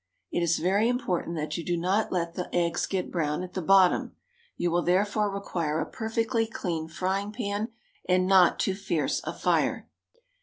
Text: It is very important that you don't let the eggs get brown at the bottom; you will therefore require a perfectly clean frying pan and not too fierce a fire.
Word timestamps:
It 0.31 0.41
is 0.41 0.57
very 0.57 0.89
important 0.89 1.35
that 1.35 1.57
you 1.57 1.63
don't 1.79 2.11
let 2.11 2.33
the 2.33 2.49
eggs 2.55 2.87
get 2.87 3.11
brown 3.11 3.43
at 3.43 3.53
the 3.53 3.61
bottom; 3.61 4.15
you 4.57 4.71
will 4.71 4.81
therefore 4.81 5.29
require 5.29 5.79
a 5.79 5.85
perfectly 5.91 6.47
clean 6.47 6.87
frying 6.87 7.31
pan 7.31 7.67
and 8.09 8.25
not 8.25 8.59
too 8.59 8.73
fierce 8.73 9.21
a 9.25 9.31
fire. 9.31 9.87